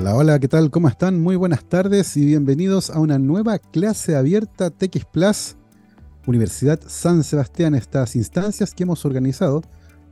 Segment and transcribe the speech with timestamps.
[0.00, 0.70] Hola, hola, ¿qué tal?
[0.70, 1.20] ¿Cómo están?
[1.20, 5.56] Muy buenas tardes y bienvenidos a una nueva clase abierta TX Plus,
[6.24, 9.60] Universidad San Sebastián, estas instancias que hemos organizado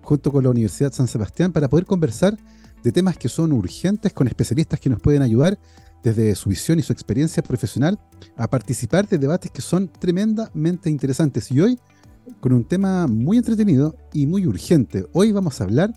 [0.03, 2.37] junto con la Universidad San Sebastián para poder conversar
[2.83, 5.57] de temas que son urgentes con especialistas que nos pueden ayudar
[6.03, 7.97] desde su visión y su experiencia profesional
[8.37, 11.53] a participar de debates que son tremendamente interesantes.
[11.53, 11.79] Y hoy,
[12.41, 15.95] con un tema muy entretenido y muy urgente, hoy vamos a hablar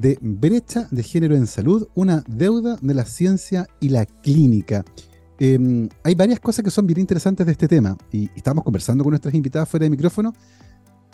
[0.00, 4.82] de brecha de género en salud, una deuda de la ciencia y la clínica.
[5.38, 9.10] Em, hay varias cosas que son bien interesantes de este tema y, estamos conversando con
[9.10, 10.32] nuestras invitadas fuera de micrófono.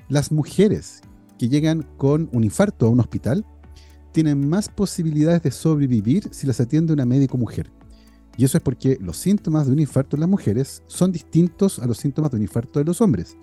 [0.09, 1.01] Las mujeres
[1.37, 3.45] que llegan con un infarto a un hospital
[4.13, 7.73] tienen más posibilidades de sobrevivir si las atiende una médico mujer.
[8.37, 11.87] Y eso es porque los síntomas de un infarto en las mujeres son distintos a
[11.87, 13.37] los síntomas de un infarto de los hombres.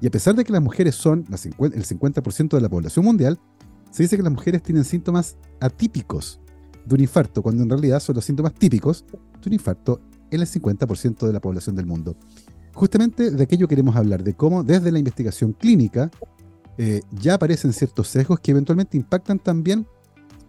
[0.00, 3.38] Y a pesar de que las mujeres son el 50% de la población mundial,
[3.94, 6.40] se dice que las mujeres tienen síntomas atípicos
[6.84, 10.00] de un infarto, cuando en realidad son los síntomas típicos de un infarto
[10.32, 12.16] en el 50% de la población del mundo.
[12.72, 16.10] Justamente de aquello queremos hablar, de cómo desde la investigación clínica
[16.76, 19.86] eh, ya aparecen ciertos sesgos que eventualmente impactan también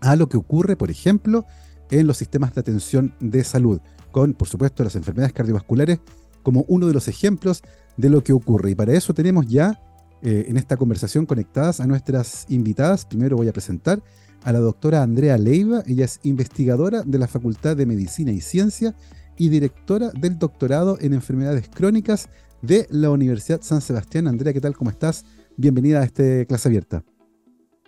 [0.01, 1.45] a lo que ocurre, por ejemplo,
[1.91, 3.79] en los sistemas de atención de salud,
[4.11, 5.99] con, por supuesto, las enfermedades cardiovasculares
[6.41, 7.61] como uno de los ejemplos
[7.95, 8.71] de lo que ocurre.
[8.71, 9.79] Y para eso tenemos ya
[10.25, 13.05] eh, en esta conversación conectadas a nuestras invitadas.
[13.05, 14.01] Primero voy a presentar
[14.43, 15.83] a la doctora Andrea Leiva.
[15.85, 18.95] Ella es investigadora de la Facultad de Medicina y Ciencia
[19.37, 22.27] y directora del doctorado en enfermedades crónicas
[22.63, 24.27] de la Universidad San Sebastián.
[24.27, 24.75] Andrea, ¿qué tal?
[24.75, 25.25] ¿Cómo estás?
[25.57, 27.03] Bienvenida a esta clase abierta.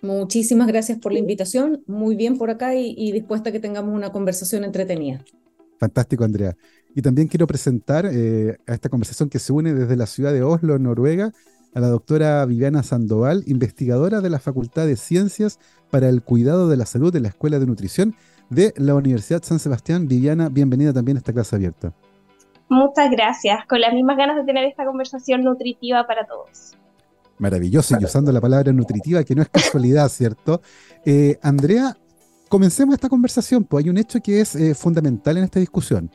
[0.00, 1.82] Muchísimas gracias por la invitación.
[1.88, 5.24] Muy bien por acá y, dispuesta a que tengamos una conversación entretenida.
[5.80, 6.56] Fantástico, Andrea.
[6.94, 10.42] Y también quiero presentar eh, a esta conversación que se une desde la ciudad de
[10.42, 11.32] Oslo, Noruega,
[11.74, 15.58] a la doctora Viviana Sandoval, investigadora de la Facultad de Ciencias
[15.90, 18.14] para el Cuidado de la Salud de la Escuela de Nutrición
[18.50, 20.08] de la Universidad San Sebastián.
[20.08, 21.92] Viviana, bienvenida también a esta clase abierta.
[22.68, 26.76] Muchas gracias, con las mismas ganas de tener esta conversación nutritiva para todos.
[27.38, 30.60] Maravilloso, y usando la palabra nutritiva, que no es casualidad, ¿cierto?
[31.04, 31.96] Eh, Andrea,
[32.48, 36.10] comencemos esta conversación, pues hay un hecho que es eh, fundamental en esta discusión.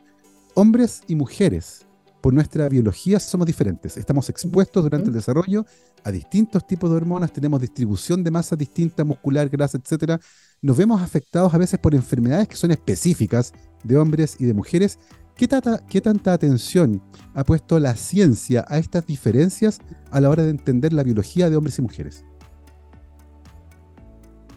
[0.54, 1.86] Hombres y mujeres
[2.24, 3.98] por nuestra biología somos diferentes.
[3.98, 5.66] Estamos expuestos durante el desarrollo
[6.04, 10.18] a distintos tipos de hormonas, tenemos distribución de masa distinta, muscular, grasa, etcétera.
[10.62, 13.52] Nos vemos afectados a veces por enfermedades que son específicas
[13.82, 14.98] de hombres y de mujeres.
[15.36, 15.46] ¿Qué,
[15.86, 17.02] ¿Qué tanta atención
[17.34, 19.80] ha puesto la ciencia a estas diferencias
[20.10, 22.24] a la hora de entender la biología de hombres y mujeres?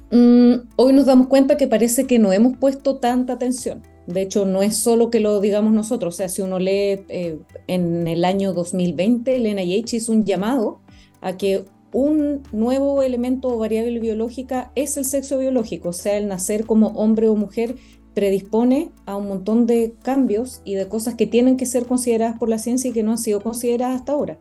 [0.09, 3.83] Mm, hoy nos damos cuenta que parece que no hemos puesto tanta atención.
[4.07, 7.39] De hecho, no es solo que lo digamos nosotros, o sea, si uno lee eh,
[7.67, 10.79] en el año 2020, el NIH hizo un llamado
[11.19, 16.27] a que un nuevo elemento o variable biológica es el sexo biológico, o sea, el
[16.27, 17.75] nacer como hombre o mujer
[18.13, 22.49] predispone a un montón de cambios y de cosas que tienen que ser consideradas por
[22.49, 24.39] la ciencia y que no han sido consideradas hasta ahora.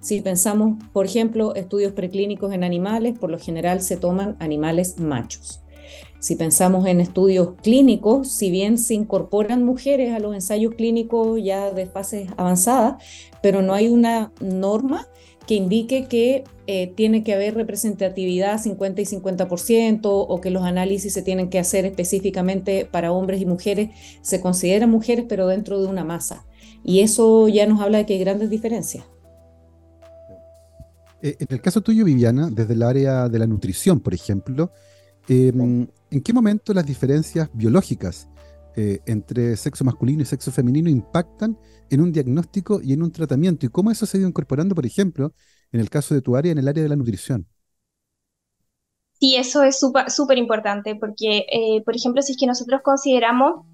[0.00, 5.60] Si pensamos, por ejemplo, estudios preclínicos en animales, por lo general se toman animales machos.
[6.18, 11.70] Si pensamos en estudios clínicos, si bien se incorporan mujeres a los ensayos clínicos ya
[11.70, 13.02] de fases avanzadas,
[13.42, 15.06] pero no hay una norma
[15.46, 21.12] que indique que eh, tiene que haber representatividad 50 y 50% o que los análisis
[21.12, 23.90] se tienen que hacer específicamente para hombres y mujeres,
[24.22, 26.46] se consideran mujeres pero dentro de una masa.
[26.82, 29.04] Y eso ya nos habla de que hay grandes diferencias.
[31.22, 34.72] Eh, en el caso tuyo, Viviana, desde el área de la nutrición, por ejemplo,
[35.28, 38.28] Em, ¿En qué momento las diferencias biológicas
[38.76, 41.58] eh, entre sexo masculino y sexo femenino impactan
[41.90, 43.66] en un diagnóstico y en un tratamiento?
[43.66, 45.34] ¿Y cómo eso se ha ido incorporando, por ejemplo,
[45.72, 47.46] en el caso de tu área, en el área de la nutrición?
[49.18, 53.64] Sí, eso es súper importante porque, eh, por ejemplo, si es que nosotros consideramos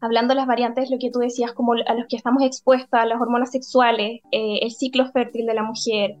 [0.00, 3.06] hablando de las variantes, lo que tú decías, como a los que estamos expuestos, a
[3.06, 6.16] las hormonas sexuales, eh, el ciclo fértil de la mujer,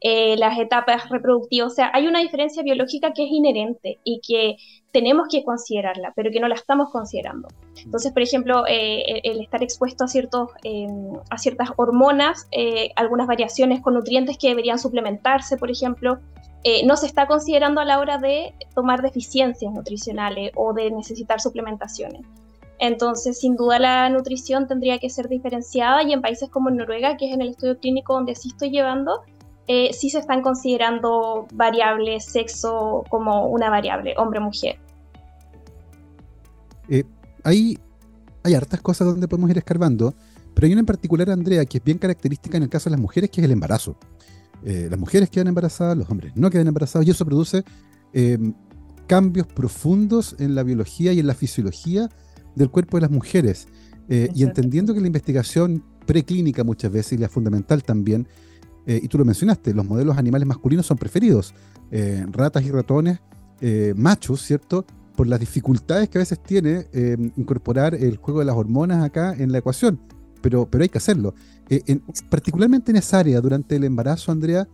[0.00, 4.56] eh, las etapas reproductivas, o sea, hay una diferencia biológica que es inherente y que
[4.92, 7.48] tenemos que considerarla, pero que no la estamos considerando.
[7.82, 10.50] Entonces, por ejemplo, eh, el estar expuesto a, ciertos,
[11.30, 12.46] a ciertas hormonas,
[12.96, 16.18] algunas variaciones con nutrientes que deberían suplementarse, por ejemplo,
[16.84, 22.20] no se está considerando a la hora de tomar deficiencias nutricionales o de necesitar suplementaciones.
[22.84, 27.28] Entonces, sin duda la nutrición tendría que ser diferenciada y en países como Noruega, que
[27.28, 29.20] es en el estudio clínico donde sí estoy llevando,
[29.68, 34.80] eh, sí se están considerando variables, sexo como una variable, hombre-mujer.
[36.88, 37.04] Eh,
[37.44, 37.78] hay,
[38.42, 40.12] hay hartas cosas donde podemos ir escarbando,
[40.52, 43.00] pero hay una en particular, Andrea, que es bien característica en el caso de las
[43.00, 43.96] mujeres, que es el embarazo.
[44.64, 47.62] Eh, las mujeres quedan embarazadas, los hombres no quedan embarazados, y eso produce
[49.06, 52.08] cambios profundos en la biología y en la fisiología
[52.54, 53.68] del cuerpo de las mujeres.
[54.08, 58.26] Eh, y entendiendo que la investigación preclínica muchas veces, y la fundamental también,
[58.86, 61.54] eh, y tú lo mencionaste, los modelos animales masculinos son preferidos,
[61.90, 63.20] eh, ratas y ratones
[63.94, 64.84] machos, ¿cierto?
[65.14, 66.88] Por las dificultades que a veces tiene
[67.36, 70.00] incorporar el juego de las hormonas acá en la ecuación,
[70.40, 71.32] pero, pero hay que hacerlo.
[72.28, 74.66] particularmente en esa área, durante el embarazo, Andrea,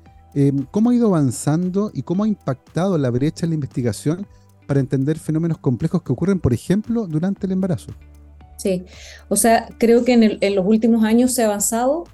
[0.71, 4.27] ¿cómo ha ido avanzando y cómo ha impactado la brecha en la investigación
[4.69, 7.91] para entender fenómenos complejos que ocurren, por ejemplo, durante el embarazo?
[8.59, 8.85] Sí,
[9.29, 12.05] o sea, creo que en, los últimos años se ha avanzado,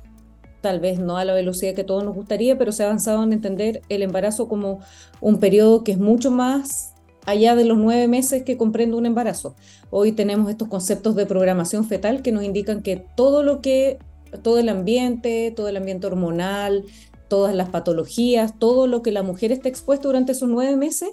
[0.60, 3.32] tal vez no a la velocidad que todos nos gustaría, pero se ha avanzado en
[3.32, 4.78] entender el embarazo como
[5.20, 6.94] un periodo que es mucho más
[7.26, 9.56] allá de los nueve meses que comprende un embarazo.
[9.90, 13.98] Hoy tenemos estos conceptos de programación fetal que nos indican que todo lo que,
[14.42, 16.84] todo el ambiente, todo el ambiente hormonal,
[17.28, 21.10] todas las patologías, todo lo que la mujer está expuesta durante esos nueve meses,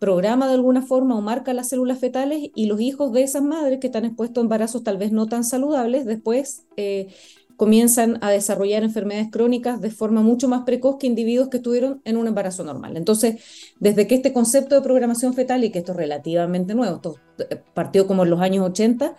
[0.00, 3.78] programa de alguna forma o marca las células fetales y los hijos de esas madres
[3.78, 7.08] que están expuestos a embarazos tal vez no tan saludables, después eh,
[7.56, 12.16] comienzan a desarrollar enfermedades crónicas de forma mucho más precoz que individuos que estuvieron en
[12.16, 12.96] un embarazo normal.
[12.96, 13.44] Entonces,
[13.78, 17.62] desde que este concepto de programación fetal, y que esto es relativamente nuevo, esto eh,
[17.74, 19.14] partió como en los años 80,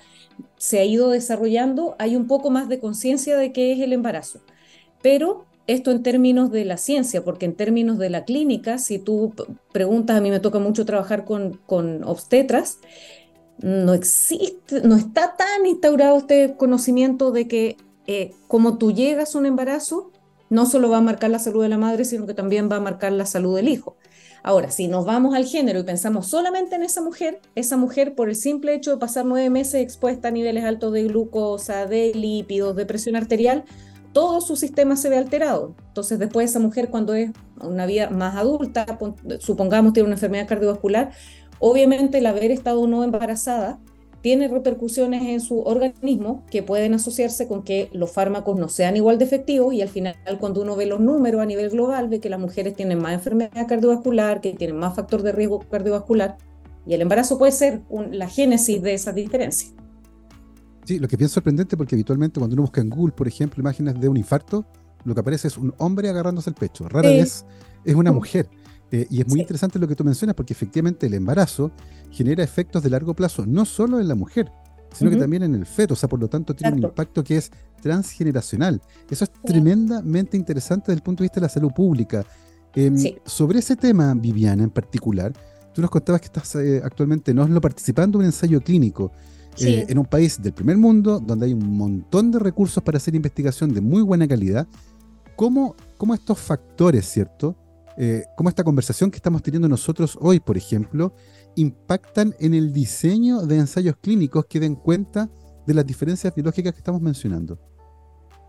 [0.58, 4.42] se ha ido desarrollando, hay un poco más de conciencia de qué es el embarazo.
[5.04, 9.34] Pero esto en términos de la ciencia, porque en términos de la clínica, si tú
[9.72, 12.80] preguntas, a mí me toca mucho trabajar con, con obstetras,
[13.60, 17.78] no existe, no está tan instaurado este conocimiento de que
[18.08, 20.12] eh, como tú llegas a un embarazo,
[20.50, 22.82] no solo va a marcar la salud de la madre, sino que también va a
[22.82, 23.96] marcar la salud del hijo.
[24.44, 28.28] Ahora, si nos vamos al género y pensamos solamente en esa mujer, esa mujer por
[28.28, 32.76] el simple hecho de pasar nueve meses expuesta a niveles altos de glucosa, de lípidos,
[32.76, 33.64] de presión arterial,
[34.14, 35.76] todo su sistema se ve alterado.
[35.88, 37.32] Entonces después esa mujer cuando es
[37.62, 38.86] una vida más adulta,
[39.40, 41.12] supongamos tiene una enfermedad cardiovascular,
[41.60, 43.80] obviamente el haber estado no embarazada
[44.22, 49.18] tiene repercusiones en su organismo que pueden asociarse con que los fármacos no sean igual
[49.18, 52.30] de efectivos y al final cuando uno ve los números a nivel global ve que
[52.30, 56.38] las mujeres tienen más enfermedad cardiovascular, que tienen más factor de riesgo cardiovascular
[56.86, 57.82] y el embarazo puede ser
[58.12, 59.74] la génesis de esas diferencias.
[60.86, 63.62] Sí, lo que es bien sorprendente porque habitualmente cuando uno busca en Google, por ejemplo,
[63.62, 64.66] imágenes de un infarto,
[65.04, 66.88] lo que aparece es un hombre agarrándose el pecho.
[66.90, 67.46] Rara vez
[67.86, 68.50] es una mujer.
[68.92, 71.72] Eh, y es muy interesante lo que tú mencionas porque efectivamente el embarazo
[72.10, 74.52] genera efectos de largo plazo, no solo en la mujer,
[74.94, 75.94] sino que también en el feto.
[75.94, 77.52] O sea, por lo tanto, tiene un impacto que es
[77.82, 78.82] transgeneracional.
[79.10, 82.26] Eso es tremendamente interesante desde el punto de vista de la salud pública.
[82.76, 82.96] Em,
[83.26, 85.34] sobre ese tema, Viviana, en particular,
[85.74, 89.12] tú nos contabas que estás eh, actualmente no participando en un ensayo clínico.
[89.64, 93.16] Eh, en un país del primer mundo, donde hay un montón de recursos para hacer
[93.16, 94.68] investigación de muy buena calidad,
[95.36, 97.56] ¿cómo, cómo estos factores, ¿cierto?
[97.98, 101.14] Eh, cómo esta conversación que estamos teniendo nosotros hoy, por ejemplo,
[101.56, 105.30] impactan en el diseño de ensayos clínicos que den cuenta
[105.68, 107.60] de las diferencias biológicas que estamos mencionando.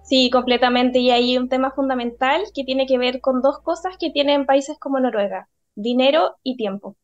[0.05, 0.99] Sí, completamente.
[0.99, 4.77] Y hay un tema fundamental que tiene que ver con dos cosas que tienen países
[4.79, 6.97] como Noruega, dinero y tiempo.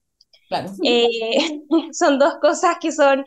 [0.49, 0.71] Claro.
[0.83, 1.63] Eh,
[1.93, 3.25] son dos cosas que son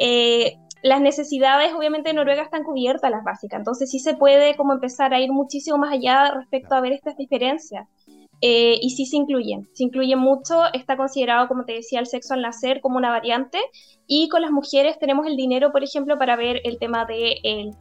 [0.00, 3.58] eh, las necesidades, obviamente, de Noruega están cubiertas, las básicas.
[3.58, 7.16] Entonces, sí se puede como empezar a ir muchísimo más allá respecto a ver estas
[7.16, 7.86] diferencias.
[8.42, 12.32] Eh, y sí se incluyen, se incluye mucho, está considerado, como te decía, el sexo
[12.32, 13.58] al nacer como una variante,
[14.06, 17.74] y con las mujeres tenemos el dinero, por ejemplo, para ver el tema de, el,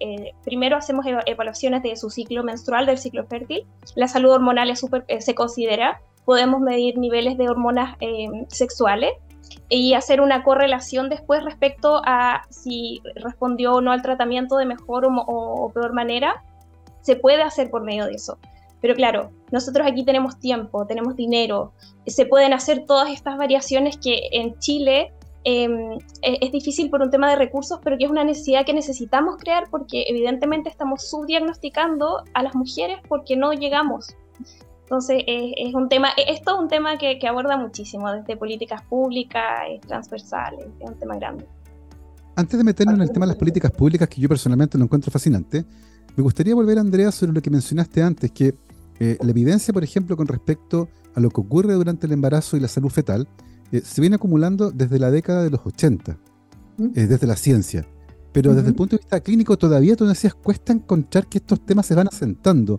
[0.44, 5.06] primero hacemos evaluaciones de su ciclo menstrual, del ciclo fértil, la salud hormonal es super,
[5.08, 7.96] eh, se considera, podemos medir niveles de hormonas
[8.50, 9.14] sexuales,
[9.70, 15.08] y hacer una correlación después respecto a si respondió o no al tratamiento de mejor
[15.08, 16.44] o, peor manera,
[17.02, 18.38] se puede hacer por medio de eso.
[18.82, 21.74] Pero claro, nosotros aquí tenemos tiempo, tenemos dinero,
[22.08, 27.12] se pueden hacer todas estas variaciones que en Chile em, e, es difícil por un
[27.12, 32.24] tema de recursos, pero que es una necesidad que necesitamos crear porque evidentemente estamos subdiagnosticando
[32.34, 34.16] a las mujeres porque no llegamos.
[34.90, 39.44] Entonces, es, un tema, esto es un tema que, aborda muchísimo, desde políticas públicas,
[39.86, 41.46] transversales, es un tema grande.
[42.36, 45.12] Antes de meternos en el tema de las políticas públicas, que yo personalmente lo encuentro
[45.12, 45.64] fascinante,
[46.16, 48.56] me gustaría volver, Andrea, sobre lo que mencionaste antes, que
[49.00, 52.60] eh, la evidencia, por ejemplo, con respecto a lo que ocurre durante el embarazo y
[52.60, 53.28] la salud fetal,
[53.72, 56.18] eh, se viene acumulando desde la década de los 80, eh,
[57.06, 57.86] desde la ciencia.
[58.32, 61.86] Pero desde el punto de vista clínico, todavía, tú decías, cuesta encontrar que estos temas
[61.86, 62.78] se van asentando.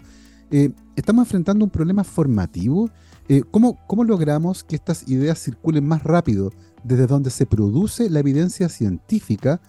[0.50, 2.90] Eh, estamos enfrentando un problema formativo.
[3.28, 6.50] Eh, ¿cómo, logramos que estas ideas circulen más rápido
[6.83, 9.61] desde donde se produce la evidencia científica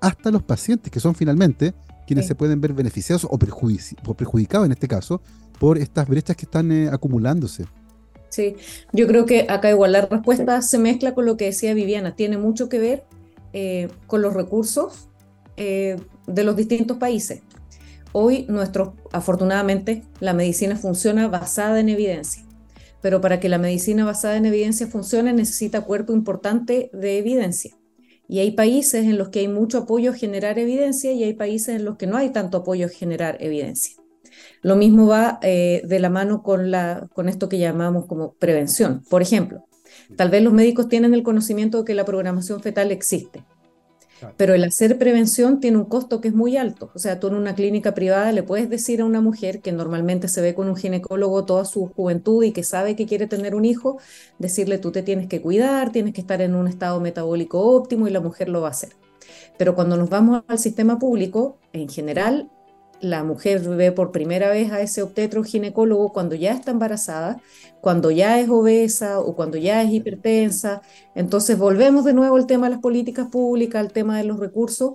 [0.00, 1.74] hasta los pacientes, que son finalmente
[2.06, 5.20] quienes se pueden ver beneficiados o, perjudicados en este caso
[5.58, 7.66] por estas brechas que están eh, acumulándose?
[8.30, 8.56] Sí,
[8.92, 12.38] yo creo que acá igual la respuesta se mezcla con lo que decía Viviana, tiene
[12.38, 13.04] mucho que ver
[13.52, 15.08] eh, con los recursos
[15.56, 17.42] eh, de los distintos países.
[18.12, 22.42] Hoy, nuestro, afortunadamente, la medicina funciona basada en evidencia,
[23.00, 27.76] pero para que la medicina basada en evidencia funcione necesita cuerpo importante de evidencia.
[28.26, 31.76] Y hay países en los que hay mucho apoyo a generar evidencia y hay países
[31.76, 33.96] en los que no hay tanto apoyo a generar evidencia.
[34.62, 39.02] Lo mismo va eh, de la mano con, la, con esto que llamamos como prevención.
[39.08, 39.66] Por ejemplo,
[40.16, 43.44] tal vez los médicos tienen el conocimiento de que la programación fetal existe,
[44.36, 46.90] pero el hacer prevención tiene un costo que es muy alto.
[46.94, 50.28] O sea, tú en una clínica privada le puedes decir a una mujer que normalmente
[50.28, 53.64] se ve con un ginecólogo toda su juventud y que sabe que quiere tener un
[53.64, 53.98] hijo,
[54.38, 58.10] decirle tú te tienes que cuidar, tienes que estar en un estado metabólico óptimo y
[58.10, 58.90] la mujer lo va a hacer.
[59.58, 62.50] Pero cuando nos vamos al sistema público, en general,
[63.00, 67.40] la mujer ve por primera vez a ese obstetro ginecólogo cuando ya está embarazada,
[67.80, 70.82] cuando ya es obesa o cuando ya es hipertensa.
[71.14, 74.94] Entonces volvemos de nuevo al tema de las políticas públicas, al tema de los recursos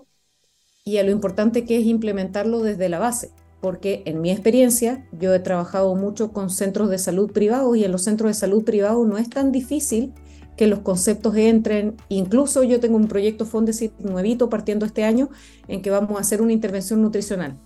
[0.84, 3.32] y a lo importante que es implementarlo desde la base.
[3.62, 7.92] Porque en mi experiencia, yo he trabajado mucho con centros de salud privados y en
[7.92, 10.14] los centros de salud privados no es tan difícil
[10.56, 11.96] que los conceptos entren.
[12.10, 15.30] Incluso yo tengo un proyecto Fondesit nuevito partiendo este año
[15.68, 17.58] en que vamos a hacer una intervención nutricional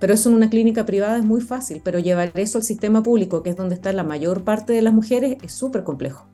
[0.00, 3.42] pero eso en una clínica privada es muy fácil, pero llevar eso al sistema público,
[3.42, 6.26] que es donde está la mayor parte de las mujeres, es súper complejo.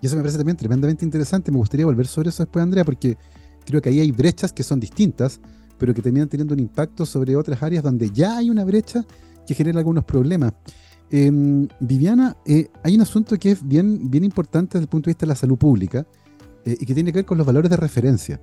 [0.00, 1.50] Y eso me parece también tremendamente interesante.
[1.50, 3.18] Me gustaría volver sobre eso después, Andrea, porque
[3.66, 5.40] creo que ahí hay brechas que son distintas,
[5.78, 9.04] pero que terminan teniendo un impacto sobre otras áreas donde ya hay una brecha
[9.46, 10.52] que genera algunos problemas.
[11.10, 15.10] Em, Viviana, eh, hay un asunto que es bien, bien importante desde el punto de
[15.10, 16.06] vista de la salud pública
[16.64, 18.40] eh, y que tiene que ver con los valores de referencia.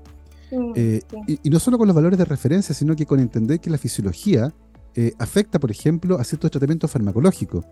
[0.51, 3.77] Eh, y, no solo con los valores de referencia, sino que con entender que la
[3.77, 4.54] fisiología
[4.96, 7.66] eh, afecta, por ejemplo, a ciertos tratamientos farmacológicos.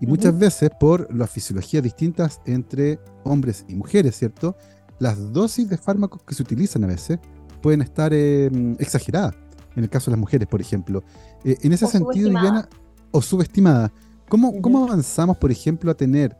[0.00, 4.56] Y muchas veces, por las fisiologías distintas entre hombres y mujeres, ¿cierto?
[4.98, 7.18] Las dosis de fármacos que se utilizan a veces
[7.62, 9.34] pueden estar em, exageradas,
[9.74, 11.02] en el caso de las mujeres, por ejemplo.
[11.44, 12.68] Eh, en ese sentido, Viviana,
[13.10, 13.90] o subestimadas.
[14.28, 16.36] ¿Cómo, ¿Cómo avanzamos, por ejemplo, a tener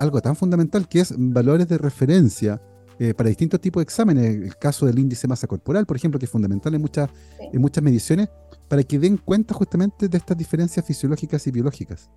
[0.00, 2.60] algo tan fundamental que es valores de referencia
[3.02, 6.26] eh, para distintos tipos de exámenes, el caso del índice masa corporal, por ejemplo, que
[6.26, 7.10] es fundamental en muchas,
[7.52, 8.28] en muchas mediciones,
[8.68, 12.08] para que den cuenta justamente de estas diferencias fisiológicas y biológicas.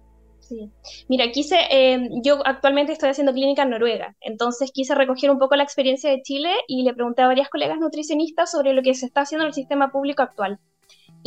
[0.41, 0.71] Sí.
[1.09, 5.55] Mira, quise, eh, yo actualmente estoy haciendo clínica en Noruega, entonces quise recoger un poco
[5.55, 9.07] la experiencia de Chile y le pregunté a varias colegas nutricionistas sobre lo que se
[9.07, 10.59] está haciendo en el sistema público actual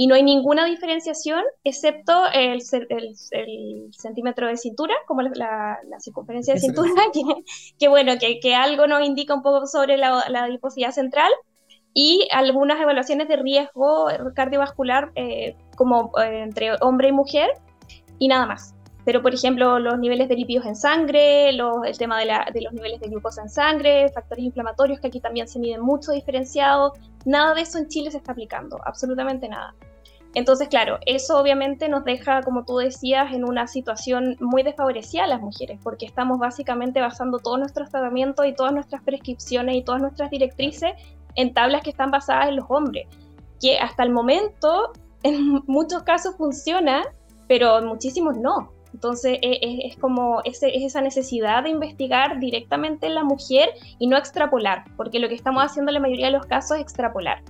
[0.00, 6.92] y no hay ninguna diferenciación excepto el, centímetro de cintura, como la, circunferencia de cintura,
[7.80, 11.32] que, bueno, que, algo nos indica un poco sobre la, la adiposidad central
[11.94, 17.50] y algunas evaluaciones de riesgo cardiovascular eh, como eh, entre hombre y mujer
[18.20, 18.76] y nada más.
[19.04, 21.58] Pero, por ejemplo, los niveles de lípidos en sangre, el
[21.98, 25.58] tema de, de, los niveles de glucosa en sangre, factores inflamatorios que aquí también se
[25.58, 26.92] miden mucho diferenciados,
[27.24, 29.74] nada de eso en Chile se está aplicando, absolutamente nada.
[30.34, 35.26] Entonces, claro, eso obviamente nos deja, como tú decías, en una situación muy desfavorecida a
[35.26, 40.02] las mujeres, porque estamos básicamente basando todos nuestros tratamientos y todas nuestras prescripciones y todas
[40.02, 40.92] nuestras directrices
[41.34, 43.06] en tablas que están basadas en los hombres,
[43.60, 44.92] que hasta el momento
[45.22, 47.04] en muchos casos funciona,
[47.48, 48.72] pero en muchísimos no.
[48.92, 54.16] Entonces e, e, es, como esa necesidad de investigar directamente en la mujer y no
[54.16, 57.42] extrapolar, porque lo que estamos haciendo en la mayoría de los casos es extrapolar.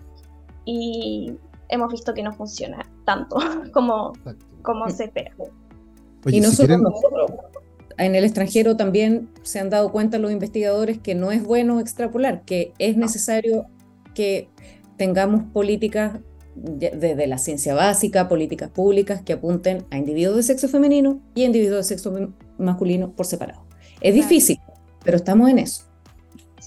[0.65, 1.33] Y,
[1.69, 3.37] hemos visto que no funciona tanto
[3.73, 4.13] como,
[4.63, 5.33] como se espera.
[6.27, 7.31] y no solo nosotros.
[7.97, 12.43] En el extranjero también se han dado cuenta los investigadores que no es bueno extrapolar,
[12.43, 13.67] que es necesario
[14.15, 14.49] que
[14.97, 16.21] tengamos políticas
[16.55, 21.89] desde la ciencia básica, políticas públicas que apunten a individuos de sexo femenino y individuos
[21.89, 23.65] de sexo masculino por separado.
[24.01, 24.59] Es difícil,
[25.05, 25.88] pero estamos en eso.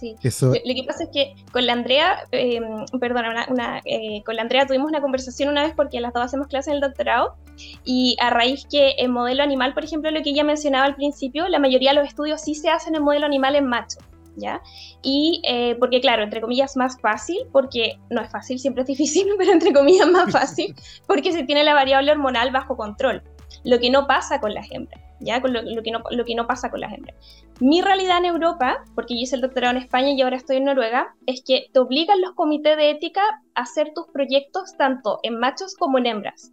[0.01, 0.15] Sí.
[0.41, 2.59] Lo, que pasa es que con la Andrea, eh,
[2.99, 6.47] perdona, una, eh, con la Andrea tuvimos una conversación una vez porque las dos hacemos
[6.47, 7.35] clases en el doctorado
[7.83, 11.47] y a raíz que en modelo animal, por ejemplo, lo que ella mencionaba al principio,
[11.49, 13.99] la mayoría de los estudios sí se hacen en modelo animal en macho.
[14.37, 14.61] ¿Ya?
[15.03, 19.27] Y eh, porque, claro, entre comillas, más fácil, porque no es fácil, siempre es difícil,
[19.37, 20.73] pero entre comillas más fácil,
[21.05, 23.21] porque se tiene la variable hormonal bajo control,
[23.65, 25.10] lo que no pasa con las hembras.
[25.21, 25.41] ¿Ya?
[25.41, 27.15] Con lo, que no, lo que no pasa con las hembras.
[27.59, 30.65] Mi realidad en Europa, porque yo hice el doctorado en España y ahora estoy en
[30.65, 33.21] Noruega, es que te obligan los comités de ética
[33.55, 36.51] a hacer tus proyectos tanto en machos como en hembras.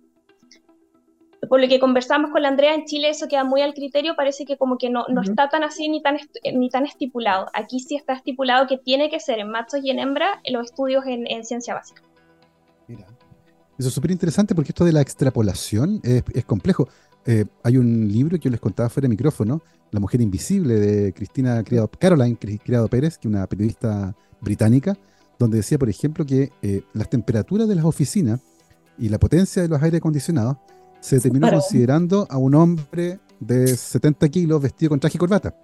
[1.48, 4.44] Por lo que conversamos con la Andrea, en Chile eso queda muy al criterio, parece
[4.44, 6.18] que como que no, no está tan así ni tan,
[6.52, 7.46] ni tan estipulado.
[7.54, 11.04] Aquí sí está estipulado que tiene que ser en machos y en hembras los estudios
[11.06, 12.02] en, ciencia básica.
[12.86, 13.06] Mira,
[13.78, 16.88] eso es súper interesante porque esto de la extrapolación es, es complejo.
[17.26, 21.12] Eh, hay un libro que yo les contaba fuera de micrófono, La mujer invisible, de
[21.12, 24.96] Cristina Criado, Caroline Criado Pérez, que es una periodista británica,
[25.38, 28.40] donde decía, por ejemplo, que eh, las temperaturas de las oficinas
[28.98, 30.56] y la potencia de los aire acondicionados
[31.00, 35.54] se terminó considerando a un hombre de 70 kilos vestido con traje y corbata.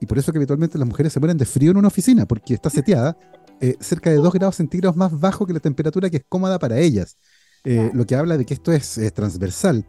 [0.00, 2.54] Y por eso que habitualmente las mujeres se mueren de frío en una oficina, porque
[2.54, 3.16] está seteada
[3.60, 6.78] eh, cerca de 2 grados centígrados más bajo que la temperatura que es cómoda para
[6.78, 7.18] ellas.
[7.64, 9.86] Eh, lo que habla de que esto es, transversal.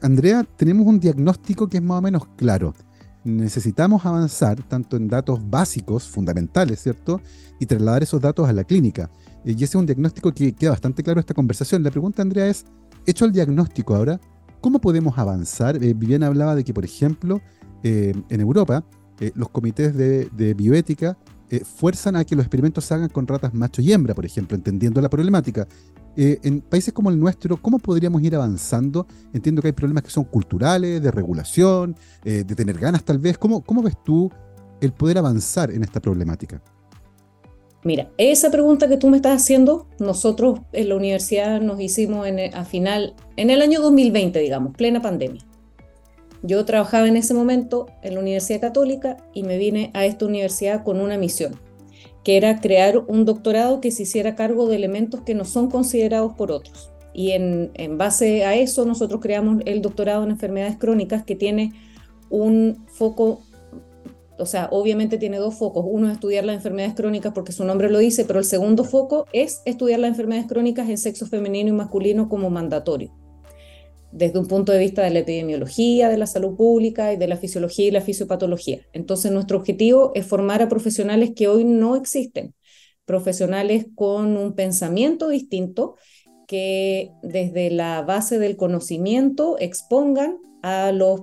[0.00, 2.74] Andrea, tenemos un diagnóstico que es más o menos claro
[3.24, 7.20] necesitamos avanzar tanto en datos básicos, fundamentales, ¿cierto?
[7.58, 9.10] Y trasladar esos datos a la clínica.
[9.44, 11.82] Eh, y ese es un diagnóstico que queda bastante claro en esta conversación.
[11.82, 12.64] La pregunta, Andrea, es,
[13.06, 14.20] hecho el diagnóstico ahora,
[14.60, 15.82] ¿cómo podemos avanzar?
[15.82, 17.40] Eh, Viviana hablaba de que, por ejemplo,
[17.82, 18.84] eh, en Europa,
[19.34, 21.18] los comités de bioética
[21.58, 25.00] fuerzan a que los experimentos se hagan con ratas macho y hembra, por ejemplo, entendiendo
[25.00, 25.66] la problemática.
[26.16, 29.06] Eh, en países como el nuestro, ¿cómo podríamos ir avanzando?
[29.32, 33.38] Entiendo que hay problemas que son culturales, de regulación, eh, de tener ganas tal vez.
[33.38, 34.30] ¿Cómo, ¿Cómo ves tú
[34.80, 36.62] el poder avanzar en esta problemática?
[37.82, 42.64] Mira, esa pregunta que tú me estás haciendo, nosotros en la universidad nos hicimos a
[42.64, 45.49] final, en el año 2020, digamos, plena pandemia.
[46.42, 50.82] Yo trabajaba en ese momento en la Universidad Católica y me vine a esta universidad
[50.84, 51.58] con una misión
[52.24, 56.34] que era crear un doctorado que se hiciera cargo de elementos que no son considerados
[56.34, 56.90] por otros.
[57.12, 61.72] Y en, base a eso nosotros creamos el doctorado en enfermedades crónicas que tiene
[62.28, 63.40] un foco,
[64.38, 65.84] o sea, obviamente tiene dos focos.
[65.88, 69.26] Uno es estudiar las enfermedades crónicas porque su nombre lo dice, pero el segundo foco
[69.32, 73.12] es estudiar las enfermedades crónicas en sexo femenino y masculino como mandatorio
[74.12, 77.36] desde un punto de vista de la epidemiología, de la salud pública y de la
[77.36, 78.80] fisiología y la fisiopatología.
[78.92, 82.54] Entonces, nuestro objetivo es formar a profesionales que hoy no existen,
[83.04, 85.96] profesionales con un pensamiento distinto
[86.46, 91.22] que desde la base del conocimiento expongan a los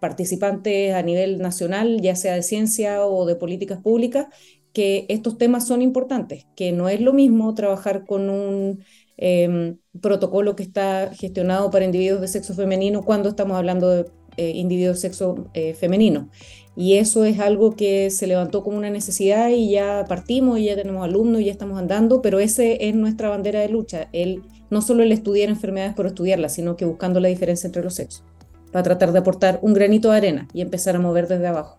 [0.00, 4.26] participantes a nivel nacional, ya sea de ciencia o de políticas públicas,
[4.72, 8.84] que estos temas son importantes, que no es lo mismo trabajar con un
[9.16, 14.50] Em, protocolo que está gestionado para individuos de sexo femenino cuando estamos hablando de eh,
[14.50, 16.28] individuos de sexo eh, femenino.
[16.76, 20.74] Y eso es algo que se levantó como una necesidad y ya partimos y ya
[20.74, 24.82] tenemos alumnos y ya estamos andando, pero ese es nuestra bandera de lucha, el, no
[24.82, 28.24] solo el estudiar enfermedades por estudiarlas, sino que buscando la diferencia entre los sexos,
[28.72, 31.78] para tratar de aportar un granito de arena y empezar a mover desde abajo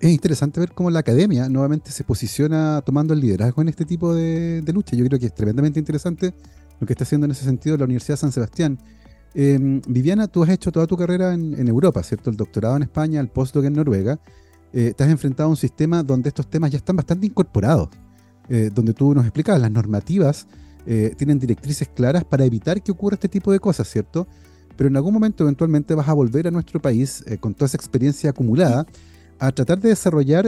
[0.00, 4.14] es interesante ver cómo la academia nuevamente se posiciona tomando el liderazgo en este tipo
[4.14, 4.96] de, de, lucha.
[4.96, 6.34] Yo creo que es tremendamente interesante
[6.84, 8.78] lo que está haciendo en ese sentido la Universidad de San Sebastián.
[9.34, 12.28] Em, Viviana, tú has hecho toda tu carrera en, Europa, ¿cierto?
[12.28, 14.20] El doctorado en España, el postdoc en Noruega.
[14.72, 17.88] Eh, te has enfrentado a un sistema donde estos temas ya están bastante incorporados,
[18.50, 20.46] eh, donde tú nos explicabas, las normativas
[20.86, 24.28] eh, tienen directrices claras para evitar que ocurra este tipo de cosas, ¿cierto?
[24.76, 28.30] Pero en algún momento eventualmente vas a volver a nuestro país con toda esa experiencia
[28.30, 28.84] acumulada
[29.38, 30.46] a tratar de desarrollar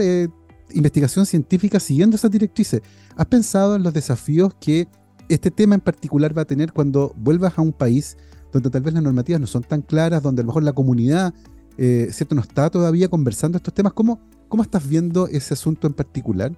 [0.69, 2.81] investigación científica siguiendo esas directrices.
[3.15, 4.87] ¿Has pensado en los desafíos que
[5.29, 8.17] este tema en particular va a tener cuando vuelvas a un país
[8.51, 11.33] donde tal vez las normativas no son tan claras, donde a lo mejor la comunidad
[11.77, 12.33] eh, ¿cierto?
[12.33, 13.93] no está todavía conversando estos temas.
[13.93, 16.51] ¿Cómo, ¿Cómo estás viendo ese asunto en particular?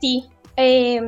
[0.00, 0.24] Sí,
[0.56, 1.04] em,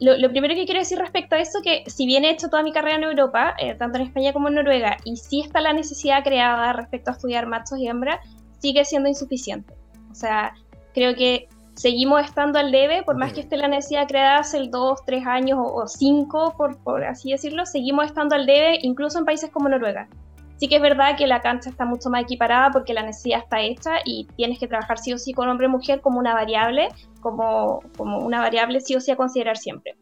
[0.00, 2.72] lo, primero que quiero decir respecto a eso, que si bien he hecho toda mi
[2.72, 6.22] carrera en Europa, eh, tanto en España como en Noruega, y sí está la necesidad
[6.22, 8.18] creada respecto a estudiar machos y hembras,
[8.58, 9.74] sigue siendo insuficiente.
[10.10, 10.54] O sea,
[10.94, 14.70] creo que seguimos estando al debe, por más que esté la necesidad creada hace el
[14.70, 19.24] 2, 3 años o 5, por, por, así decirlo, seguimos estando al debe incluso en
[19.24, 20.08] países como Noruega.
[20.56, 23.60] Sí que es verdad que la cancha está mucho más equiparada porque la necesidad está
[23.60, 26.88] hecha y tienes que trabajar sí o sí con hombre y mujer como una variable,
[27.20, 29.96] como, como una variable sí o sí a considerar siempre.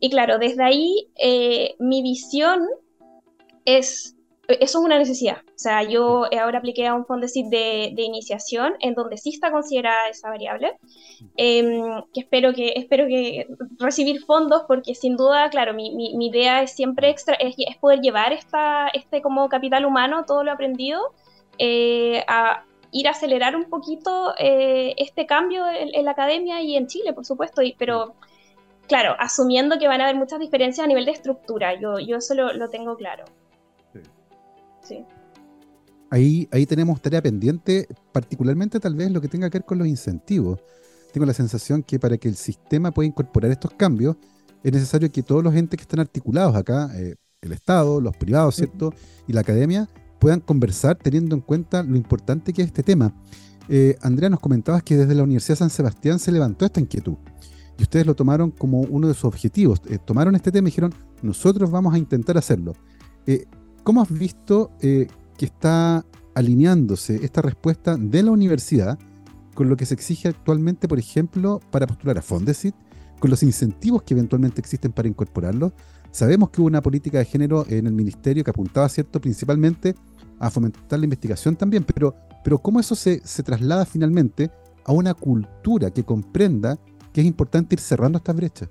[0.00, 2.66] Y claro, desde ahí eh, mi visión
[3.64, 4.15] es
[4.48, 5.38] eso es una necesidad.
[5.46, 9.50] O sea, yo ahora apliqué a un Fondesit de, de iniciación en donde sí está
[9.50, 10.76] considerada esa variable,
[11.36, 13.46] em, que espero que espero que
[13.78, 18.32] recibir fondos porque sin duda, claro, mi, mi, idea es siempre extra, es, poder llevar
[18.32, 21.00] esta, este como capital humano, todo lo aprendido,
[21.58, 26.86] eh, a ir a acelerar un poquito eh, este cambio en, la academia y en
[26.86, 28.14] Chile, por supuesto, y, pero
[28.88, 32.34] claro, asumiendo que van a haber muchas diferencias a nivel de estructura, yo, yo eso
[32.34, 33.24] lo, lo tengo claro.
[36.10, 39.88] Ahí, ahí tenemos tarea pendiente, particularmente tal vez lo que tenga que ver con los
[39.88, 40.60] incentivos.
[41.12, 44.16] Tengo la sensación que para que el sistema pueda incorporar estos cambios,
[44.62, 48.56] es necesario que todos los entes que están articulados acá, eh, el Estado, los privados,
[48.56, 48.92] ¿cierto?
[49.26, 53.14] Y la academia, puedan conversar teniendo en cuenta lo importante que es este tema.
[53.68, 57.16] Eh, Andrea, nos comentabas que desde la Universidad de San Sebastián se levantó esta inquietud
[57.78, 59.80] y ustedes lo tomaron como uno de sus objetivos.
[59.88, 62.72] Eh, tomaron este tema y dijeron, nosotros vamos a intentar hacerlo.
[63.86, 65.06] ¿Cómo has visto eh,
[65.38, 68.98] que está alineándose esta respuesta de la universidad
[69.54, 72.74] con lo que se exige actualmente, por ejemplo, para postular a Fondesit,
[73.20, 75.72] con los incentivos que eventualmente existen para incorporarlos.
[76.10, 79.94] Sabemos que hubo una política de género en el ministerio que apuntaba, ¿cierto?, principalmente
[80.40, 84.50] a fomentar la investigación también, pero, pero ¿cómo eso se, traslada finalmente
[84.84, 86.76] a una cultura que comprenda
[87.12, 88.68] que es importante ir cerrando estas brechas?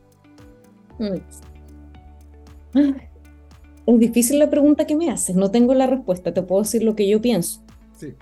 [1.00, 3.15] Mm.
[3.88, 6.96] Es difícil la pregunta que me haces, no tengo la respuesta, te puedo decir lo
[6.96, 7.62] que yo pienso.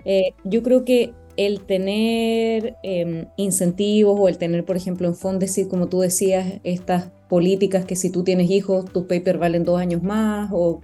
[0.04, 5.68] Eh, yo creo que el tener em, incentivos o el tener, por ejemplo, en Fondesit,
[5.68, 10.02] como tú decías, estas políticas que si tú tienes hijos, tus papers valen dos años
[10.02, 10.80] más o,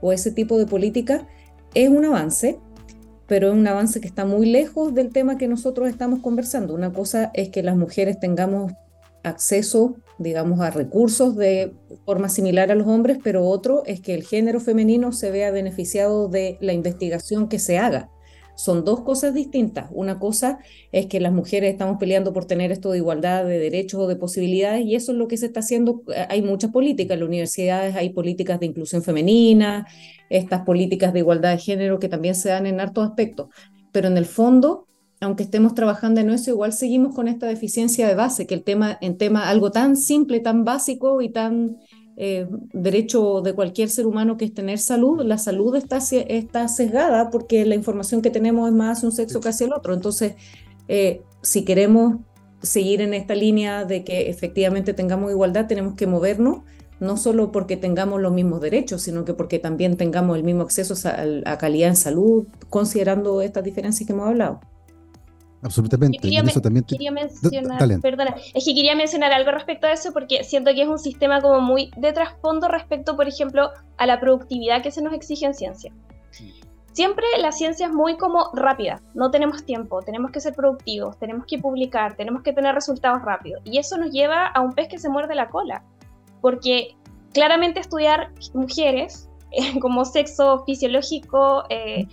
[0.00, 1.28] o ese tipo de política,
[1.74, 2.58] es un avance,
[3.26, 6.74] pero es un avance que está muy lejos del tema que nosotros estamos conversando.
[6.74, 8.72] Una cosa es que las mujeres tengamos
[9.22, 11.72] acceso, digamos, a recursos de
[12.04, 16.28] forma similar a los hombres, pero otro es que el género femenino se vea beneficiado
[16.28, 18.10] de la investigación que se haga.
[18.54, 19.88] Son dos cosas distintas.
[19.90, 20.58] Una cosa
[20.92, 24.16] es que las mujeres estamos peleando por tener esto de igualdad de derechos o de
[24.16, 26.02] posibilidades y eso es lo que se está haciendo.
[26.28, 29.86] Hay muchas políticas en las universidades, hay políticas de inclusión femenina,
[30.28, 33.48] estas políticas de igualdad de género que también se dan en hartos aspectos.
[33.90, 34.86] Pero en el fondo,
[35.22, 38.98] aunque estemos trabajando en eso, igual seguimos con esta deficiencia de base, que el tema,
[39.00, 41.78] en tema algo tan simple, tan básico y tan
[42.16, 47.30] eh, derecho de cualquier ser humano que es tener salud, la salud está, está sesgada
[47.30, 49.94] porque la información que tenemos es más hacia un sexo que hacia el otro.
[49.94, 50.34] Entonces,
[50.88, 52.16] eh, si queremos
[52.60, 56.62] seguir en esta línea de que efectivamente tengamos igualdad, tenemos que movernos,
[56.98, 60.94] no solo porque tengamos los mismos derechos, sino que porque también tengamos el mismo acceso
[61.44, 64.60] a calidad en salud, considerando estas diferencias que hemos hablado.
[65.62, 66.18] Absolutamente.
[66.18, 70.82] Quería, también mencionar, perdona, es que quería mencionar algo respecto a eso porque siento que
[70.82, 75.02] es un sistema como muy de trasfondo respecto, por ejemplo, a la productividad que se
[75.02, 75.92] nos exige en ciencia.
[76.92, 81.46] Siempre la ciencia es muy como rápida, no tenemos tiempo, tenemos que ser productivos, tenemos
[81.46, 83.62] que publicar, tenemos que tener resultados rápidos.
[83.64, 85.84] Y eso nos lleva a un pez que se muerde la cola,
[86.42, 86.96] porque
[87.32, 89.30] claramente estudiar mujeres
[89.80, 92.06] como sexo fisiológico, eh,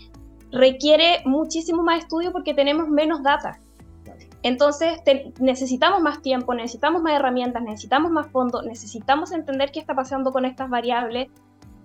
[0.52, 3.60] requiere muchísimo más estudio porque tenemos menos data.
[4.42, 5.00] Entonces
[5.40, 10.46] necesitamos más tiempo, necesitamos más herramientas, necesitamos más fondos, necesitamos entender qué está pasando con
[10.46, 11.28] estas variables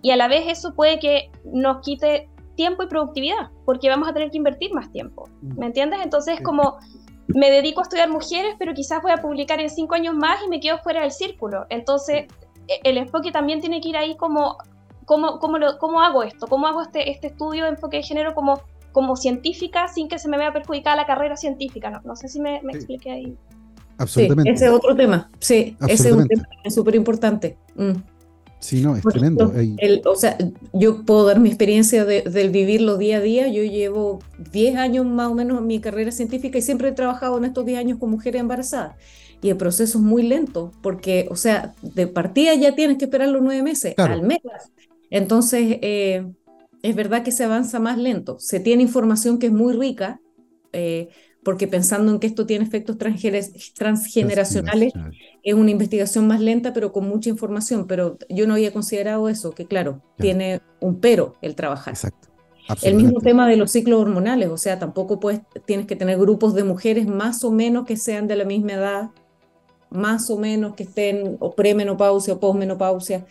[0.03, 4.13] y a la vez eso puede que nos quite tiempo y productividad porque vamos a
[4.13, 5.29] tener que invertir más tiempo.
[5.43, 6.01] ¿Me entiendes?
[6.05, 6.79] Entonces como
[7.27, 10.49] me dedico a estudiar mujeres, pero quizás voy a publicar en cinco años más y
[10.49, 11.67] me quedo fuera del círculo.
[11.71, 12.27] Entonces
[12.69, 14.59] e-, el enfoque también tiene que ir ahí como
[15.05, 16.47] ¿cómo, cómo, lo, cómo hago esto?
[16.47, 18.61] ¿Cómo hago este, este estudio de enfoque de género como,
[18.93, 21.91] como científica sin que se me vea perjudicada la carrera científica?
[21.91, 23.37] No, no sé si me, me expliqué ahí.
[23.99, 24.51] Absolutamente.
[24.51, 25.31] ese es otro tema.
[25.39, 27.57] Sí, ese es un tema súper importante.
[27.77, 27.93] Mm.
[28.65, 29.53] Sí, no, es tremendo.
[30.07, 30.39] o sea,
[30.73, 33.47] yo puedo dar mi experiencia de, del vivirlo día a día.
[33.49, 34.21] Yo llevo
[34.53, 37.67] 10 años más o menos en mi carrera científica y siempre he trabajado en estos
[37.67, 38.97] 10 años con mujeres embarazadas.
[39.43, 43.29] Y el proceso es muy lento porque, o sea, de partida ya tienes que esperar
[43.29, 44.39] los nueve meses, al mes.
[45.15, 46.27] Entonces, eh,
[46.83, 48.37] es verdad que se avanza más lento.
[48.41, 50.21] Se tiene información que es muy rica,
[50.73, 51.09] eh,
[51.45, 54.93] porque pensando en que esto tiene efectos transgeneracionales,
[55.45, 57.87] es una investigación más lenta, pero con mucha información.
[57.87, 61.95] Pero yo no había considerado eso, que claro, tiene un pero el trabajar.
[61.95, 62.31] Exacto.
[62.83, 66.55] El mismo tema de los ciclos hormonales, o sea, tampoco puedes, tienes que tener grupos
[66.55, 69.11] de mujeres más o menos que sean de la misma edad,
[69.91, 73.27] más o menos que estén o premenopausia o posmenopausia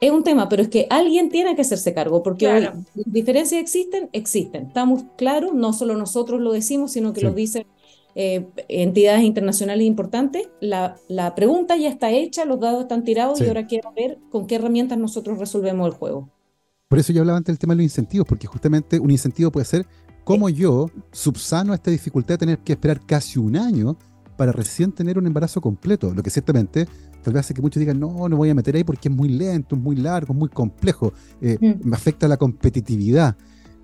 [0.00, 4.10] es un tema, pero es que alguien tiene que hacerse cargo, porque hoy diferencias existen,
[4.12, 4.66] existen.
[4.66, 7.66] Estamos claros, no solo nosotros lo decimos, sino que lo dicen
[8.14, 10.48] eh, entidades internacionales importantes.
[10.60, 14.46] La, la, pregunta ya está hecha, los dados están tirados y ahora quiero ver con
[14.46, 16.28] qué herramientas nosotros resolvemos el juego.
[16.88, 19.64] Por eso yo hablaba antes del tema de los incentivos, porque justamente un incentivo puede
[19.64, 19.86] ser
[20.24, 23.96] cómo yo subsano esta dificultad de tener que esperar casi un año
[24.36, 26.86] para recién tener un embarazo completo, lo que ciertamente
[27.22, 29.28] tal vez hace que muchos digan, no, no voy a meter ahí porque es muy
[29.28, 31.88] lento, es muy largo, es muy complejo, eh, mm.
[31.88, 33.36] me afecta la competitividad.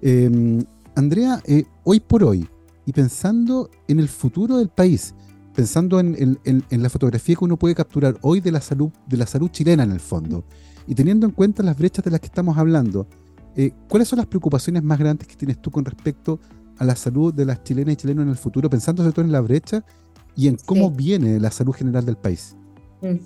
[0.02, 2.48] Em, Andrea, eh, hoy por hoy,
[2.84, 5.14] y pensando en el futuro del país,
[5.54, 6.38] pensando en,
[6.70, 9.92] la fotografía que uno puede capturar hoy de la salud, de la salud chilena en
[9.92, 10.44] el fondo,
[10.86, 13.06] y teniendo en cuenta las brechas de las que estamos hablando,
[13.56, 16.40] eh, ¿cuáles son las preocupaciones más grandes que tienes tú con respecto
[16.78, 19.32] a la salud de las chilenas y chilenos en el futuro, pensando sobre todo en
[19.32, 19.84] la brecha
[20.36, 22.56] y en cómo viene la salud general del país?
[23.00, 23.16] Mm.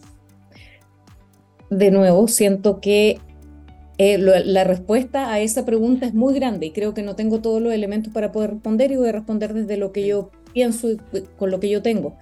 [1.71, 3.19] De nuevo, siento que
[3.99, 7.63] eh, la respuesta a esa pregunta es muy grande y creo que no tengo todos
[7.63, 10.99] los elementos para poder responder y voy a responder desde lo que yo pienso y
[11.39, 12.17] con lo que yo tengo.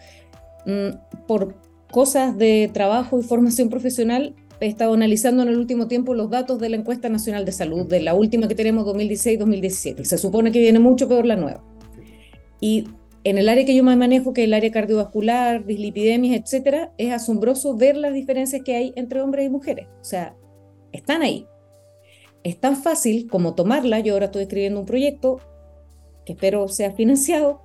[0.66, 0.90] Mm,
[1.26, 1.54] por
[1.90, 6.58] cosas de trabajo y formación profesional, he estado analizando en el último tiempo los datos
[6.58, 10.04] de la encuesta nacional de salud, de la última que tenemos 2016-2017.
[10.04, 11.64] Se supone que viene mucho peor la nueva.
[12.60, 12.84] Y
[13.24, 17.12] en el área que yo más manejo, que es el área cardiovascular, dislipidemias, etcétera, es
[17.12, 19.88] asombroso ver las diferencias que hay entre hombres y mujeres.
[20.00, 20.37] O sea,
[20.92, 21.46] están ahí.
[22.42, 24.00] Es tan fácil como tomarla.
[24.00, 25.40] Yo ahora estoy escribiendo un proyecto
[26.24, 27.62] que espero sea financiado,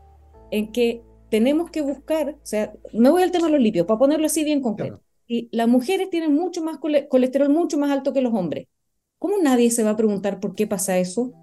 [0.52, 3.98] en que tenemos que buscar, o sea, me voy al tema de los lipios, para
[3.98, 5.02] ponerlo así bien concreto.
[5.28, 6.78] Y las mujeres tienen mucho más
[7.10, 8.68] colesterol, mucho más alto que los hombres.
[9.18, 11.34] ¿Cómo nadie se va a preguntar por qué pasa eso?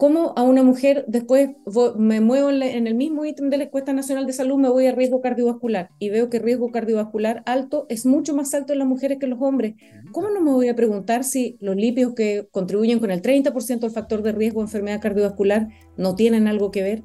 [0.00, 1.50] ¿Cómo a una mujer después
[1.98, 4.92] me muevo en, el mismo ítem de la encuesta nacional de salud, me voy a
[4.92, 9.18] riesgo cardiovascular y veo que riesgo cardiovascular alto es mucho más alto en las mujeres
[9.18, 9.74] que en los hombres?
[10.10, 13.90] ¿Cómo no me voy a preguntar si los lípidos que contribuyen con el 30% del
[13.90, 17.02] factor de riesgo de enfermedad cardiovascular no tienen algo que ver?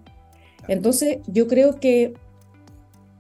[0.70, 2.14] Entonces, yo creo que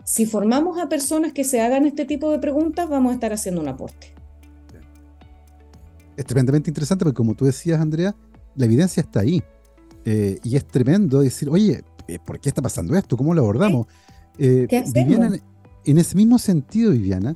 [0.06, 3.60] si formamos a personas que se hagan este tipo de preguntas, vamos a estar haciendo
[3.60, 4.16] un aporte.
[6.16, 8.16] Es tremendamente interesante porque como tú decías, Andrea,
[8.56, 9.44] la evidencia está ahí.
[10.06, 13.18] Eh, y es tremendo decir, oye, eh, ¿por qué está pasando esto?
[13.18, 13.88] ¿Cómo lo abordamos?
[14.38, 15.36] Eh, Viviana,
[15.84, 17.36] en ese mismo sentido, Viviana,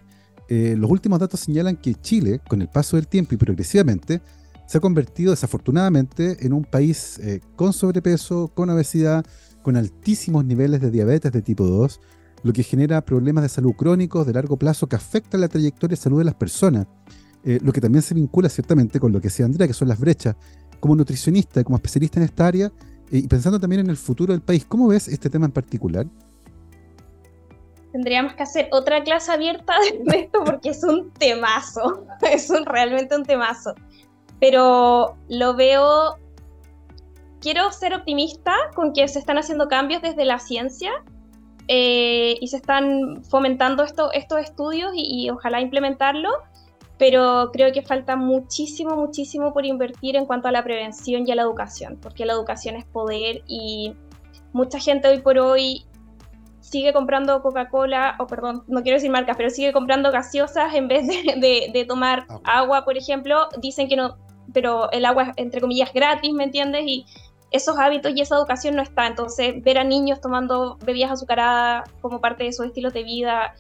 [0.50, 4.22] los últimos datos señalan que Chile, con el paso del tiempo y progresivamente,
[4.66, 7.22] se ha convertido desafortunadamente en un país
[7.56, 9.24] con sobrepeso, con obesidad,
[9.62, 12.02] con altísimos niveles de diabetes de tipo 2,
[12.42, 16.02] lo que genera problemas de salud crónicos de largo plazo que afectan la trayectoria de
[16.02, 16.88] salud de las personas.
[17.44, 20.36] lo que también se vincula ciertamente con lo que decía Andrea, que son las brechas
[20.80, 22.72] como nutricionista, como especialista en esta área,
[23.12, 26.06] eh, y pensando también en el futuro del país, ¿cómo ves este tema en particular?
[27.92, 29.74] Tendríamos que hacer otra clase abierta
[30.06, 33.74] de esto porque es un temazo, es un, realmente un temazo.
[34.40, 36.18] Pero lo veo,
[37.42, 40.92] quiero ser optimista con que se están haciendo cambios desde la ciencia
[41.68, 46.30] eh, y se están fomentando esto, estos estudios y, y ojalá implementarlo
[47.00, 51.36] pero creo que falta muchísimo, muchísimo por invertir en cuanto a la prevención y a
[51.36, 53.96] la educación, porque la educación es poder y
[54.52, 55.86] mucha gente hoy por hoy
[56.60, 61.08] sigue comprando Coca-Cola, o perdón, no quiero decir marcas, pero sigue comprando gaseosas en vez
[61.08, 62.84] de, tomar agua.
[62.84, 63.48] por ejemplo.
[63.58, 64.18] Dicen que no,
[64.54, 66.84] pero el agua es, entre comillas, gratis, ¿me entiendes?
[66.86, 67.06] Y
[67.52, 69.08] esos hábitos y esa educación no está.
[69.08, 73.56] Entonces, ver a niños tomando bebidas azucaradas como parte de su estilo de vida,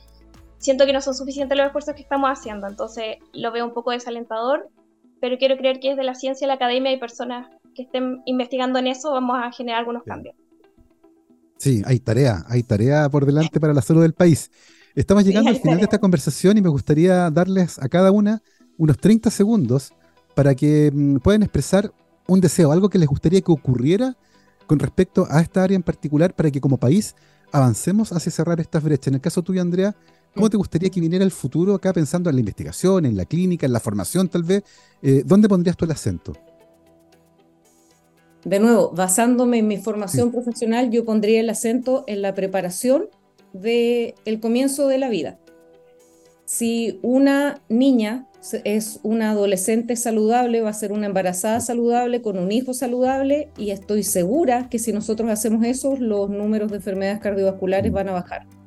[0.59, 3.91] siento que no son suficientes los esfuerzos que estamos haciendo, entonces lo veo un poco
[3.91, 4.69] desalentador,
[5.19, 8.87] pero quiero creer que desde la ciencia, la academia y personas que estén investigando en
[8.87, 10.35] eso vamos a generar algunos cambios.
[11.57, 14.49] Sí, hay tarea, hay tarea por delante para la salud del país.
[14.95, 18.41] Estamos llegando al final de esta conversación y me gustaría darles a cada una
[18.77, 19.93] unos 30 segundos
[20.35, 21.91] para que mm, puedan expresar
[22.27, 24.15] un deseo, algo que les gustaría que ocurriera
[24.67, 27.15] con respecto a esta área en particular para que como país
[27.51, 29.07] avancemos hacia cerrar estas brechas.
[29.07, 29.95] En el caso tuyo, Andrea,
[30.35, 33.65] ¿Cómo te gustaría que viniera el futuro acá pensando en la investigación, en la clínica,
[33.65, 34.63] en la formación tal vez?
[35.01, 36.33] Eh, ¿Dónde pondrías tú el acento?
[38.45, 43.09] De nuevo, basándome en mi formación profesional, yo pondría el acento en la preparación
[43.53, 45.39] del el comienzo de la vida.
[46.45, 48.27] Si una niña
[48.63, 53.71] es una adolescente saludable, va a ser una embarazada saludable con un hijo saludable y
[53.71, 57.95] estoy segura que si nosotros hacemos eso, los números de enfermedades cardiovasculares mm.
[57.95, 58.58] van a bajar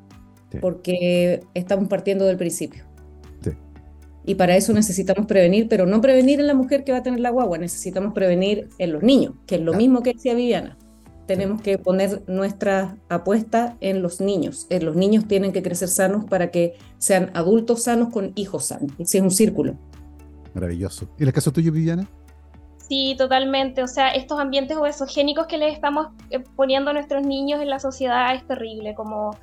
[0.61, 2.85] porque estamos partiendo del principio.
[4.25, 7.19] Y para eso necesitamos prevenir, pero no prevenir en la mujer que va a tener
[7.19, 10.79] la guagua, necesitamos prevenir en los niños, que es lo mismo que decía Viviana.
[11.27, 14.67] Tenemos que poner nuestra apuesta en los niños.
[14.71, 18.93] En los niños tienen que crecer sanos para que sean adultos sanos con hijos sanos.
[18.99, 19.77] Ese es un círculo.
[20.55, 21.09] Maravilloso.
[21.19, 22.09] ¿Y el caso tuyo, Viviana?
[22.89, 23.83] Sí, totalmente.
[23.83, 27.79] O sea, estos ambientes obesogénicos que les estamos eh, poniendo a nuestros niños en la
[27.79, 29.37] sociedad es terrible, como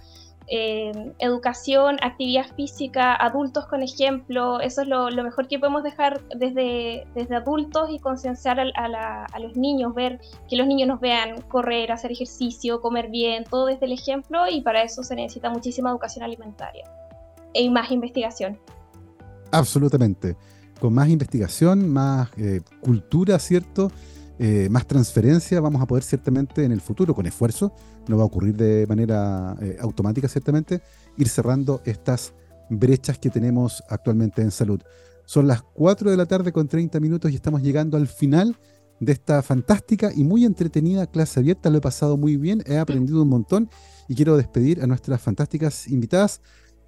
[0.52, 7.06] eh, educación, actividad física, adultos con ejemplo, eso es lo, mejor que podemos dejar desde,
[7.14, 12.12] desde adultos y concienciar a, los niños, ver que los niños nos vean correr, hacer
[12.12, 16.86] ejercicio, comer bien, todo desde el ejemplo y para eso se necesita muchísima educación alimentaria
[17.54, 18.58] y más investigación.
[19.52, 20.36] Absolutamente.
[20.80, 23.92] Con más investigación, más eh, cultura, ¿cierto?
[24.42, 27.74] Eh, más transferencia vamos a poder ciertamente en el futuro, con esfuerzo,
[28.08, 30.82] no va a ocurrir de manera eh, automática ciertamente,
[31.18, 32.34] ir cerrando estas
[32.70, 34.82] brechas que tenemos actualmente en salud.
[35.26, 38.58] Son las 4 de la tarde con 30 minutos y estamos llegando al final
[39.02, 41.70] de esta fantástica y muy entretenida clase abierta.
[41.70, 43.70] Lo he pasado muy bien, he aprendido un montón
[44.08, 46.42] y quiero despedir a nuestras fantásticas invitadas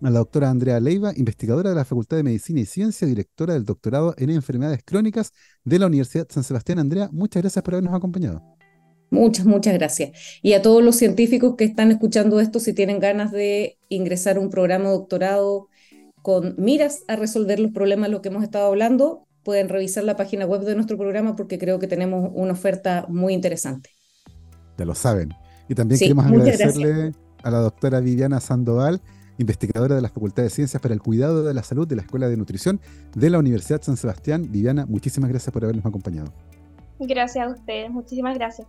[0.03, 3.65] a la doctora Andrea Leiva, investigadora de la Facultad de Medicina y Ciencia, directora del
[3.65, 5.31] doctorado en enfermedades crónicas
[5.63, 6.79] de la Universidad San Sebastián.
[6.79, 8.41] Andrea, muchas gracias por habernos acompañado.
[9.11, 10.11] Muchas, muchas gracias.
[10.41, 14.39] Y a todos los científicos que están escuchando esto, si tienen ganas de ingresar a
[14.39, 15.67] un programa de doctorado
[16.21, 20.15] con miras a resolver los problemas de los que hemos estado hablando, pueden revisar la
[20.15, 23.89] página web de nuestro programa porque creo que tenemos una oferta muy interesante.
[24.77, 25.33] Ya lo saben.
[25.67, 27.11] Y también queremos agradecerle
[27.43, 29.01] a la doctora Viviana Sandoval,
[29.41, 32.29] investigadora de la Facultad de Ciencias para el Cuidado de la Salud de la Escuela
[32.29, 32.79] de Nutrición
[33.15, 34.51] de la Universidad San Sebastián.
[34.51, 36.31] Viviana, muchísimas gracias por habernos acompañado.
[36.99, 38.67] Gracias a ustedes, muchísimas gracias.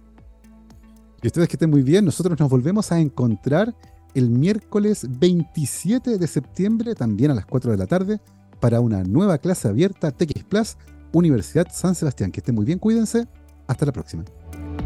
[1.22, 3.74] Y ustedes que estén muy bien, nosotros nos volvemos a encontrar
[4.14, 8.20] el miércoles 27 de septiembre, también a las 4 de la tarde,
[8.60, 10.76] para una nueva clase abierta TX Plus,
[11.12, 12.32] Universidad San Sebastián.
[12.32, 13.26] Que estén muy bien, cuídense.
[13.66, 14.24] Hasta la próxima.